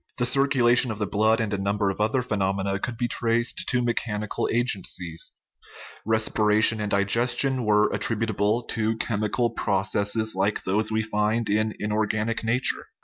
The 0.17 0.25
circulation 0.25 0.89
of 0.89 0.97
the 0.97 1.05
blood 1.05 1.37
43 1.37 1.37
THE 1.37 1.43
RIDDLE 1.43 1.45
OF 1.45 1.49
THE 1.49 1.53
UNIVERSE 1.53 1.59
and 1.61 1.61
a 1.61 1.69
number 1.69 1.89
of 1.91 2.01
other 2.01 2.21
phenomena 2.27 2.79
could 2.79 2.97
be 2.97 3.07
traced 3.07 3.69
to 3.69 3.81
mechanical 3.83 4.49
agencies; 4.51 5.33
respiration 6.07 6.81
and 6.81 6.89
digestion 6.89 7.63
were 7.65 7.87
attributable 7.93 8.63
to 8.71 8.97
chemical 8.97 9.51
processes 9.51 10.33
like 10.33 10.63
those 10.63 10.91
we 10.91 11.03
find 11.03 11.51
in 11.51 11.75
inorganic 11.77 12.43
nature. 12.43 12.87